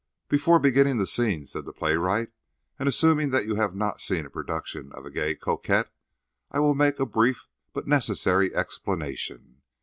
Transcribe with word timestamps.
"Before 0.29 0.57
beginning 0.57 0.97
the 0.97 1.05
scene," 1.05 1.45
said 1.45 1.63
the 1.65 1.73
playwright, 1.73 2.29
"and 2.79 2.89
assuming 2.89 3.29
that 3.29 3.45
you 3.45 3.53
have 3.57 3.75
not 3.75 4.01
seen 4.01 4.25
a 4.25 4.31
production 4.31 4.91
of 4.93 5.05
'A 5.05 5.11
Gay 5.11 5.35
Coquette,' 5.35 5.93
I 6.49 6.59
will 6.59 6.73
make 6.73 6.99
a 6.99 7.05
brief 7.05 7.47
but 7.71 7.85
necessary 7.87 8.51
explanation. 8.51 9.61